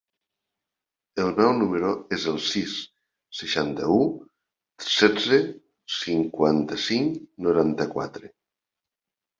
[1.23, 2.73] El meu número es el sis,
[3.41, 4.01] seixanta-u,
[4.89, 5.41] setze,
[6.01, 8.35] cinquanta-cinc, noranta-quatre.